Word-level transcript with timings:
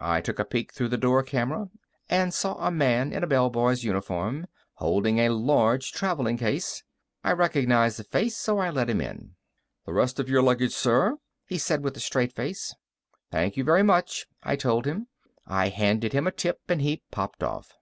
I 0.00 0.20
took 0.20 0.40
a 0.40 0.44
peek 0.44 0.72
through 0.72 0.88
the 0.88 0.98
door 0.98 1.22
camera 1.22 1.70
and 2.10 2.34
saw 2.34 2.56
a 2.56 2.68
man 2.68 3.12
in 3.12 3.22
a 3.22 3.28
bellboy's 3.28 3.84
uniform, 3.84 4.48
holding 4.74 5.20
a 5.20 5.28
large 5.28 5.92
traveling 5.92 6.36
case. 6.36 6.82
I 7.22 7.30
recognized 7.30 7.96
the 7.96 8.02
face, 8.02 8.36
so 8.36 8.58
I 8.58 8.70
let 8.70 8.90
him 8.90 9.00
in. 9.00 9.36
"The 9.86 9.92
rest 9.92 10.18
of 10.18 10.28
your 10.28 10.42
luggage, 10.42 10.72
sir," 10.74 11.18
he 11.46 11.58
said 11.58 11.84
with 11.84 11.96
a 11.96 12.00
straight 12.00 12.32
face. 12.32 12.74
"Thank 13.30 13.56
you 13.56 13.62
very 13.62 13.84
much," 13.84 14.26
I 14.42 14.56
told 14.56 14.84
him. 14.84 15.06
I 15.46 15.68
handed 15.68 16.12
him 16.12 16.26
a 16.26 16.32
tip, 16.32 16.58
and 16.68 16.82
he 16.82 17.04
popped 17.12 17.44
off. 17.44 17.74